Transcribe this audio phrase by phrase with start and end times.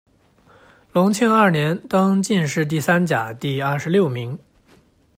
[0.93, 4.35] 隆庆二年，登进士第三甲第二十六名。